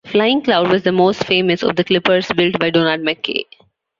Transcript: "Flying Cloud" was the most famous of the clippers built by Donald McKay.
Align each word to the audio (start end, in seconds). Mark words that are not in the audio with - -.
"Flying 0.05 0.41
Cloud" 0.41 0.69
was 0.71 0.81
the 0.81 0.91
most 0.91 1.23
famous 1.25 1.61
of 1.61 1.75
the 1.75 1.83
clippers 1.83 2.27
built 2.35 2.57
by 2.57 2.71
Donald 2.71 3.01
McKay. 3.01 3.43